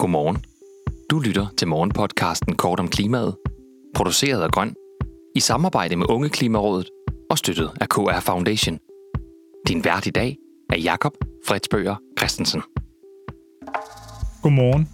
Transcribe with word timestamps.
Godmorgen. 0.00 0.38
Du 1.10 1.18
lytter 1.18 1.46
til 1.58 1.68
morgenpodcasten 1.68 2.56
Kort 2.56 2.80
om 2.80 2.88
klimaet, 2.88 3.36
produceret 3.94 4.42
af 4.42 4.50
Grøn, 4.50 4.74
i 5.36 5.40
samarbejde 5.40 5.96
med 5.96 6.06
Unge 6.10 6.28
Klimarådet 6.28 6.88
og 7.30 7.38
støttet 7.38 7.70
af 7.80 7.88
KR 7.88 8.20
Foundation. 8.20 8.78
Din 9.68 9.84
vært 9.84 10.06
i 10.06 10.10
dag 10.10 10.36
er 10.70 10.78
Jakob 10.78 11.12
Fredsbøger 11.46 11.96
Christensen. 12.18 12.62
Godmorgen. 14.42 14.88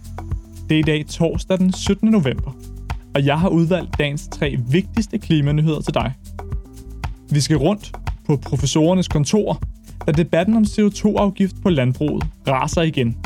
Det 0.69 0.75
er 0.75 0.79
i 0.79 0.81
dag 0.81 1.05
torsdag 1.07 1.57
den 1.57 1.73
17. 1.73 2.11
november, 2.11 2.51
og 3.15 3.25
jeg 3.25 3.39
har 3.39 3.49
udvalgt 3.49 3.97
dagens 3.99 4.27
tre 4.31 4.57
vigtigste 4.71 5.17
klimanyheder 5.17 5.81
til 5.81 5.93
dig. 5.93 6.13
Vi 7.31 7.41
skal 7.41 7.57
rundt 7.57 7.91
på 8.25 8.37
professorernes 8.37 9.07
kontor, 9.07 9.61
da 10.07 10.11
debatten 10.11 10.55
om 10.55 10.63
CO2-afgift 10.63 11.55
på 11.63 11.69
landbruget 11.69 12.23
raser 12.47 12.81
igen. 12.81 13.17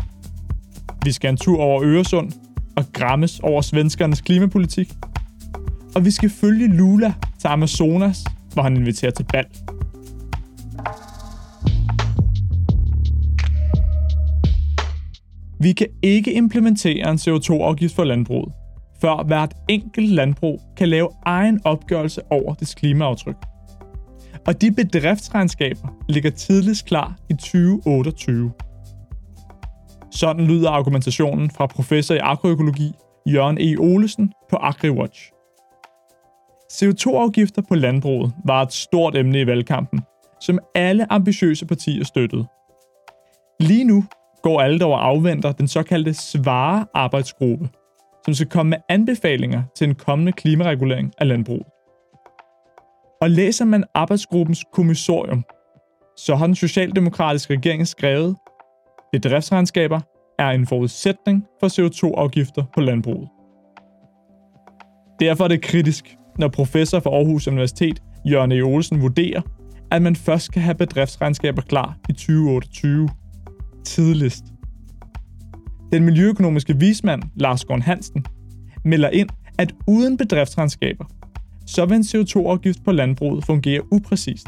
Vi 1.05 1.11
skal 1.11 1.29
en 1.29 1.37
tur 1.37 1.59
over 1.59 1.81
Øresund 1.83 2.31
og 2.77 2.85
grammes 2.93 3.39
over 3.39 3.61
svenskernes 3.61 4.21
klimapolitik. 4.21 4.93
Og 5.95 6.05
vi 6.05 6.11
skal 6.11 6.29
følge 6.29 6.67
Lula 6.67 7.13
til 7.39 7.47
Amazonas, 7.47 8.25
hvor 8.53 8.61
han 8.63 8.77
inviterer 8.77 9.11
til 9.11 9.25
bal. 9.33 9.45
Vi 15.59 15.71
kan 15.71 15.87
ikke 16.01 16.33
implementere 16.33 17.09
en 17.09 17.17
CO2-afgift 17.17 17.95
for 17.95 18.03
landbruget, 18.03 18.53
før 19.01 19.23
hvert 19.23 19.53
enkelt 19.69 20.09
landbrug 20.09 20.61
kan 20.77 20.89
lave 20.89 21.09
egen 21.25 21.61
opgørelse 21.63 22.21
over 22.29 22.53
dets 22.53 22.75
klimaaftryk. 22.75 23.35
Og 24.47 24.61
de 24.61 24.71
bedriftsregnskaber 24.71 25.87
ligger 26.09 26.29
tidligst 26.29 26.85
klar 26.85 27.15
i 27.29 27.33
2028. 27.33 28.51
Sådan 30.11 30.45
lyder 30.45 30.69
argumentationen 30.69 31.49
fra 31.49 31.65
professor 31.65 32.15
i 32.15 32.19
agroøkologi 32.21 32.93
Jørgen 33.27 33.57
E. 33.61 33.77
Olesen 33.77 34.33
på 34.49 34.55
AgriWatch. 34.55 35.31
CO2-afgifter 36.73 37.61
på 37.69 37.75
landbruget 37.75 38.33
var 38.45 38.61
et 38.61 38.73
stort 38.73 39.17
emne 39.17 39.41
i 39.41 39.47
valgkampen, 39.47 40.01
som 40.41 40.59
alle 40.75 41.13
ambitiøse 41.13 41.65
partier 41.65 42.03
støttede. 42.03 42.45
Lige 43.59 43.83
nu 43.83 44.03
går 44.43 44.61
alle 44.61 44.79
dog 44.79 44.91
og 44.91 45.07
afventer 45.07 45.51
den 45.51 45.67
såkaldte 45.67 46.13
Svare-arbejdsgruppe, 46.13 47.69
som 48.25 48.33
skal 48.33 48.47
komme 48.47 48.69
med 48.69 48.77
anbefalinger 48.89 49.63
til 49.75 49.87
en 49.87 49.95
kommende 49.95 50.31
klimaregulering 50.31 51.13
af 51.17 51.27
landbruget. 51.27 51.65
Og 53.21 53.29
læser 53.29 53.65
man 53.65 53.83
arbejdsgruppens 53.93 54.65
kommissorium, 54.73 55.43
så 56.17 56.35
har 56.35 56.45
den 56.45 56.55
socialdemokratiske 56.55 57.53
regering 57.53 57.87
skrevet, 57.87 58.35
bedriftsregnskaber 59.11 59.99
er 60.39 60.49
en 60.49 60.67
forudsætning 60.67 61.45
for 61.59 61.67
CO2-afgifter 61.67 62.63
på 62.73 62.81
landbruget. 62.81 63.29
Derfor 65.19 65.43
er 65.43 65.47
det 65.47 65.61
kritisk, 65.61 66.17
når 66.39 66.47
professor 66.47 66.99
for 66.99 67.09
Aarhus 67.09 67.47
Universitet, 67.47 68.01
Jørgen 68.25 68.51
E. 68.51 68.61
Olsen, 68.61 69.01
vurderer, 69.01 69.41
at 69.91 70.01
man 70.01 70.15
først 70.15 70.45
skal 70.45 70.61
have 70.61 70.75
bedriftsregnskaber 70.75 71.61
klar 71.61 71.97
i 72.09 72.13
2028. 72.13 73.09
Tidligst. 73.85 74.43
Den 75.91 76.03
miljøøkonomiske 76.03 76.77
vismand, 76.77 77.23
Lars 77.35 77.65
Gorn 77.65 77.81
Hansen, 77.81 78.25
melder 78.85 79.09
ind, 79.09 79.29
at 79.57 79.73
uden 79.87 80.17
bedriftsregnskaber, 80.17 81.05
så 81.65 81.85
vil 81.85 81.95
en 81.95 82.01
CO2-afgift 82.03 82.83
på 82.83 82.91
landbruget 82.91 83.45
fungere 83.45 83.93
upræcist. 83.93 84.47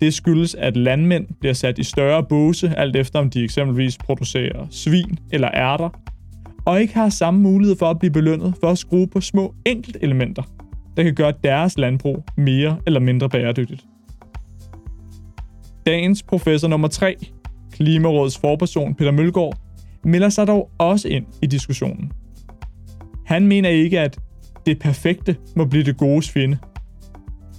Det 0.00 0.14
skyldes, 0.14 0.54
at 0.54 0.76
landmænd 0.76 1.26
bliver 1.40 1.52
sat 1.52 1.78
i 1.78 1.82
større 1.82 2.24
båse, 2.24 2.72
alt 2.76 2.96
efter 2.96 3.18
om 3.18 3.30
de 3.30 3.44
eksempelvis 3.44 3.98
producerer 3.98 4.66
svin 4.70 5.18
eller 5.32 5.50
ærter, 5.54 5.88
og 6.64 6.80
ikke 6.80 6.94
har 6.94 7.08
samme 7.08 7.40
mulighed 7.40 7.76
for 7.76 7.86
at 7.86 7.98
blive 7.98 8.10
belønnet 8.10 8.54
for 8.60 8.70
at 8.70 8.78
skrue 8.78 9.06
på 9.06 9.20
små 9.20 9.54
enkeltelementer, 9.66 10.42
der 10.96 11.02
kan 11.02 11.14
gøre 11.14 11.32
deres 11.44 11.78
landbrug 11.78 12.24
mere 12.36 12.78
eller 12.86 13.00
mindre 13.00 13.28
bæredygtigt. 13.28 13.84
Dagens 15.86 16.22
professor 16.22 16.68
nummer 16.68 16.88
3, 16.88 17.16
Klimarådets 17.72 18.38
forperson 18.38 18.94
Peter 18.94 19.10
Mølgaard, 19.10 19.58
melder 20.04 20.28
sig 20.28 20.46
dog 20.46 20.70
også 20.78 21.08
ind 21.08 21.26
i 21.42 21.46
diskussionen. 21.46 22.12
Han 23.26 23.46
mener 23.46 23.68
ikke, 23.68 24.00
at 24.00 24.18
det 24.66 24.78
perfekte 24.78 25.36
må 25.56 25.64
blive 25.64 25.84
det 25.84 25.96
gode 25.96 26.22
fjende. 26.22 26.58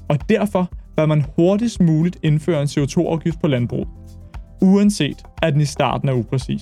Og 0.08 0.30
derfor 0.30 0.72
bør 1.00 1.06
man 1.06 1.26
hurtigst 1.36 1.82
muligt 1.82 2.18
indføre 2.24 2.62
en 2.62 2.68
CO2-afgift 2.68 3.42
på 3.42 3.48
landbrug, 3.48 3.88
uanset 4.62 5.24
at 5.42 5.54
den 5.54 5.62
i 5.62 5.66
starten 5.66 6.10
er 6.10 6.14
upræcis. 6.14 6.62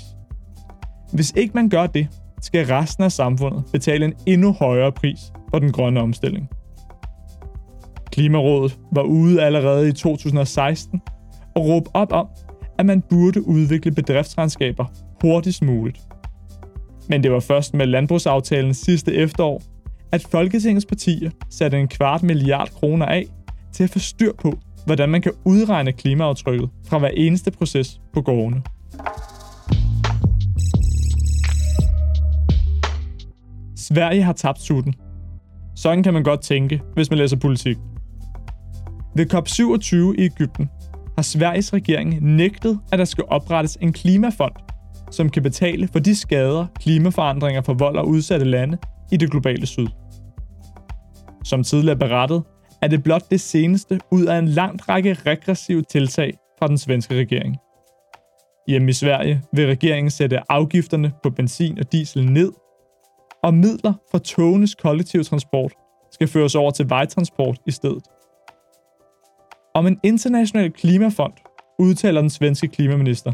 Hvis 1.13 1.33
ikke 1.35 1.51
man 1.53 1.69
gør 1.69 1.87
det, 1.87 2.07
skal 2.41 2.65
resten 2.65 3.03
af 3.03 3.11
samfundet 3.11 3.63
betale 3.71 4.05
en 4.05 4.13
endnu 4.25 4.51
højere 4.51 4.91
pris 4.91 5.19
for 5.49 5.59
den 5.59 5.71
grønne 5.71 5.99
omstilling. 5.99 6.49
Klimarådet 8.11 8.79
var 8.91 9.01
ude 9.01 9.43
allerede 9.43 9.89
i 9.89 9.91
2016 9.91 11.01
og 11.55 11.67
råbte 11.67 11.89
op 11.93 12.11
om, 12.11 12.27
at 12.77 12.85
man 12.85 13.01
burde 13.09 13.47
udvikle 13.47 13.91
bedriftsregnskaber 13.91 14.85
hurtigst 15.21 15.63
muligt. 15.63 15.99
Men 17.09 17.23
det 17.23 17.31
var 17.31 17.39
først 17.39 17.73
med 17.73 17.85
landbrugsaftalen 17.85 18.73
sidste 18.73 19.13
efterår, 19.13 19.61
at 20.11 20.27
Folketingets 20.31 20.85
partier 20.85 21.31
satte 21.49 21.79
en 21.79 21.87
kvart 21.87 22.23
milliard 22.23 22.69
kroner 22.69 23.05
af 23.05 23.25
til 23.73 23.83
at 23.83 23.89
få 23.89 23.99
styr 23.99 24.31
på, 24.41 24.53
hvordan 24.85 25.09
man 25.09 25.21
kan 25.21 25.31
udregne 25.45 25.91
klimaaftrykket 25.91 26.69
fra 26.87 26.99
hver 26.99 27.09
eneste 27.13 27.51
proces 27.51 28.01
på 28.13 28.21
gårdene. 28.21 28.61
Sverige 33.75 34.23
har 34.23 34.33
tabt 34.33 34.61
sutten. 34.61 34.93
Sådan 35.75 36.03
kan 36.03 36.13
man 36.13 36.23
godt 36.23 36.41
tænke, 36.41 36.81
hvis 36.93 37.09
man 37.09 37.19
læser 37.19 37.37
politik. 37.37 37.77
Ved 39.15 39.33
COP27 39.33 40.21
i 40.21 40.25
Ægypten 40.25 40.69
har 41.15 41.21
Sveriges 41.21 41.73
regering 41.73 42.35
nægtet, 42.35 42.79
at 42.91 42.99
der 42.99 43.05
skal 43.05 43.23
oprettes 43.27 43.77
en 43.81 43.93
klimafond, 43.93 44.51
som 45.11 45.29
kan 45.29 45.43
betale 45.43 45.87
for 45.87 45.99
de 45.99 46.15
skader, 46.15 46.65
klimaforandringer 46.79 47.61
forvolder 47.61 48.01
udsatte 48.01 48.45
lande 48.45 48.77
i 49.11 49.17
det 49.17 49.31
globale 49.31 49.65
syd. 49.65 49.87
Som 51.43 51.63
tidligere 51.63 51.97
berettet, 51.97 52.43
er 52.81 52.87
det 52.87 53.03
blot 53.03 53.31
det 53.31 53.41
seneste 53.41 53.99
ud 54.11 54.25
af 54.25 54.37
en 54.37 54.47
lang 54.47 54.89
række 54.89 55.13
regressive 55.13 55.81
tiltag 55.81 56.33
fra 56.59 56.67
den 56.67 56.77
svenske 56.77 57.15
regering. 57.15 57.57
Hjemme 58.67 58.89
i 58.89 58.93
Sverige 58.93 59.41
vil 59.53 59.67
regeringen 59.67 60.11
sætte 60.11 60.51
afgifterne 60.51 61.11
på 61.23 61.29
benzin 61.29 61.79
og 61.79 61.91
diesel 61.91 62.31
ned, 62.31 62.51
og 63.43 63.53
midler 63.53 63.93
fra 64.11 64.19
togenes 64.19 64.75
kollektiv 64.75 65.23
transport 65.23 65.73
skal 66.11 66.27
føres 66.27 66.55
over 66.55 66.71
til 66.71 66.89
vejtransport 66.89 67.59
i 67.65 67.71
stedet. 67.71 68.03
Om 69.75 69.87
en 69.87 69.99
international 70.03 70.71
klimafond 70.71 71.33
udtaler 71.79 72.21
den 72.21 72.29
svenske 72.29 72.67
klimaminister. 72.67 73.31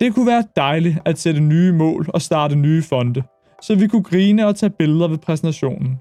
Det 0.00 0.14
kunne 0.14 0.26
være 0.26 0.44
dejligt 0.56 0.98
at 1.04 1.18
sætte 1.18 1.40
nye 1.40 1.72
mål 1.72 2.06
og 2.14 2.22
starte 2.22 2.56
nye 2.56 2.82
fonde, 2.82 3.22
så 3.62 3.74
vi 3.74 3.86
kunne 3.86 4.02
grine 4.02 4.46
og 4.46 4.56
tage 4.56 4.70
billeder 4.70 5.08
ved 5.08 5.18
præsentationen. 5.18 5.98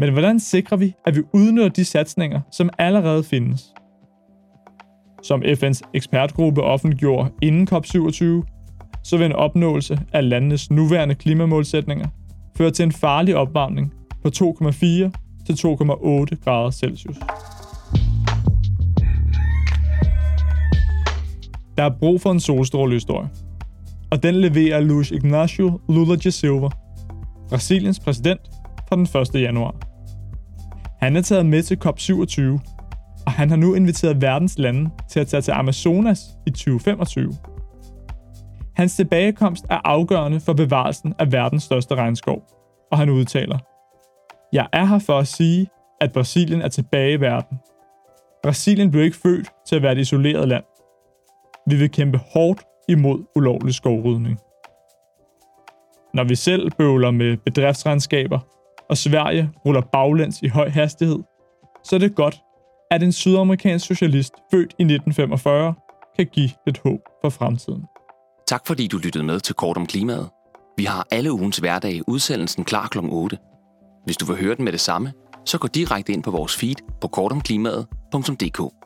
Men 0.00 0.12
hvordan 0.12 0.40
sikrer 0.40 0.76
vi, 0.76 0.94
at 1.06 1.16
vi 1.16 1.22
udnytter 1.32 1.68
de 1.68 1.84
satsninger, 1.84 2.40
som 2.52 2.70
allerede 2.78 3.24
findes? 3.24 3.74
Som 5.22 5.42
FN's 5.42 5.80
ekspertgruppe 5.94 6.62
offentliggjorde 6.62 7.30
inden 7.42 7.68
COP27, 7.72 8.22
så 9.04 9.16
vil 9.16 9.26
en 9.26 9.32
opnåelse 9.32 10.00
af 10.12 10.28
landenes 10.28 10.70
nuværende 10.70 11.14
klimamålsætninger 11.14 12.06
føre 12.56 12.70
til 12.70 12.82
en 12.82 12.92
farlig 12.92 13.36
opvarmning 13.36 13.94
på 14.22 14.28
2,4 14.28 14.80
til 15.46 15.52
2,8 15.52 16.44
grader 16.44 16.70
Celsius. 16.70 17.16
Der 21.76 21.84
er 21.84 21.98
brug 21.98 22.20
for 22.20 22.30
en 22.30 22.40
solstrålehistorie, 22.40 23.28
og 24.10 24.22
den 24.22 24.34
leverer 24.34 24.80
Luis 24.80 25.10
Ignacio 25.10 25.80
Lula 25.88 26.16
da 26.16 26.30
Silva, 26.30 26.68
Brasiliens 27.48 28.00
præsident 28.00 28.40
fra 28.88 28.96
den 28.96 29.36
1. 29.36 29.42
januar. 29.42 29.89
Han 31.00 31.16
er 31.16 31.22
taget 31.22 31.46
med 31.46 31.62
til 31.62 31.78
COP27, 31.84 32.42
og 33.26 33.32
han 33.32 33.50
har 33.50 33.56
nu 33.56 33.74
inviteret 33.74 34.22
verdens 34.22 34.58
lande 34.58 34.90
til 35.08 35.20
at 35.20 35.26
tage 35.26 35.40
til 35.40 35.52
Amazonas 35.52 36.20
i 36.46 36.50
2025. 36.50 37.32
Hans 38.76 38.96
tilbagekomst 38.96 39.64
er 39.70 39.80
afgørende 39.84 40.40
for 40.40 40.52
bevarelsen 40.52 41.14
af 41.18 41.32
verdens 41.32 41.62
største 41.62 41.94
regnskov, 41.94 42.42
og 42.92 42.98
han 42.98 43.10
udtaler, 43.10 43.58
Jeg 44.52 44.68
er 44.72 44.84
her 44.84 44.98
for 44.98 45.18
at 45.18 45.26
sige, 45.26 45.68
at 46.00 46.12
Brasilien 46.12 46.62
er 46.62 46.68
tilbage 46.68 47.12
i 47.12 47.20
verden. 47.20 47.58
Brasilien 48.42 48.90
blev 48.90 49.04
ikke 49.04 49.16
født 49.16 49.48
til 49.66 49.76
at 49.76 49.82
være 49.82 49.92
et 49.92 49.98
isoleret 49.98 50.48
land. 50.48 50.64
Vi 51.66 51.76
vil 51.76 51.90
kæmpe 51.90 52.18
hårdt 52.18 52.62
imod 52.88 53.24
ulovlig 53.36 53.74
skovrydning. 53.74 54.38
Når 56.14 56.24
vi 56.24 56.34
selv 56.34 56.70
bøvler 56.78 57.10
med 57.10 57.36
bedriftsregnskaber, 57.36 58.38
og 58.90 58.96
Sverige 58.96 59.50
ruller 59.66 59.80
baglæns 59.80 60.42
i 60.42 60.48
høj 60.48 60.68
hastighed, 60.68 61.18
så 61.84 61.96
er 61.96 61.98
det 61.98 62.14
godt, 62.14 62.36
at 62.90 63.02
en 63.02 63.12
sydamerikansk 63.12 63.86
socialist 63.86 64.32
født 64.50 64.74
i 64.78 64.82
1945 64.82 65.74
kan 66.16 66.26
give 66.26 66.50
lidt 66.66 66.80
håb 66.84 67.00
for 67.22 67.30
fremtiden. 67.30 67.84
Tak 68.48 68.66
fordi 68.66 68.86
du 68.86 68.98
lyttede 68.98 69.24
med 69.24 69.40
til 69.40 69.54
Kort 69.54 69.76
om 69.76 69.86
klimaet. 69.86 70.28
Vi 70.76 70.84
har 70.84 71.06
alle 71.10 71.32
ugens 71.32 71.58
hverdage 71.58 72.08
udsendelsen 72.08 72.64
klar 72.64 72.88
kl. 72.88 72.98
8. 73.02 73.38
Hvis 74.04 74.16
du 74.16 74.24
vil 74.26 74.36
høre 74.44 74.54
den 74.54 74.64
med 74.64 74.72
det 74.72 74.80
samme, 74.80 75.12
så 75.44 75.58
gå 75.58 75.68
direkte 75.68 76.12
ind 76.12 76.22
på 76.22 76.30
vores 76.30 76.56
feed 76.56 76.76
på 77.00 77.08
kortomklimaet.dk. 77.08 78.79